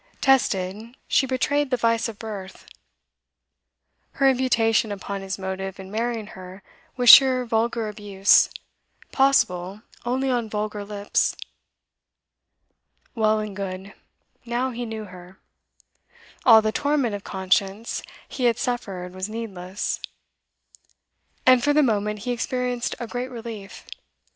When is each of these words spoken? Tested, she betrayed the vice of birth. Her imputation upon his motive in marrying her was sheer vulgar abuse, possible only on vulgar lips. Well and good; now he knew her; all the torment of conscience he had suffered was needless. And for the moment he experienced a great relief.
Tested, 0.19 0.95
she 1.07 1.27
betrayed 1.27 1.69
the 1.69 1.77
vice 1.77 2.09
of 2.09 2.17
birth. 2.17 2.65
Her 4.13 4.27
imputation 4.27 4.91
upon 4.91 5.21
his 5.21 5.37
motive 5.37 5.79
in 5.79 5.91
marrying 5.91 6.25
her 6.33 6.63
was 6.97 7.07
sheer 7.07 7.45
vulgar 7.45 7.87
abuse, 7.87 8.49
possible 9.11 9.83
only 10.03 10.27
on 10.27 10.49
vulgar 10.49 10.83
lips. 10.83 11.37
Well 13.13 13.37
and 13.39 13.55
good; 13.55 13.93
now 14.43 14.71
he 14.71 14.87
knew 14.87 15.03
her; 15.05 15.37
all 16.47 16.63
the 16.63 16.71
torment 16.71 17.13
of 17.13 17.23
conscience 17.23 18.01
he 18.27 18.45
had 18.45 18.57
suffered 18.57 19.13
was 19.13 19.29
needless. 19.29 19.99
And 21.45 21.63
for 21.63 21.73
the 21.73 21.83
moment 21.83 22.21
he 22.21 22.31
experienced 22.31 22.95
a 22.99 23.05
great 23.05 23.29
relief. 23.29 23.85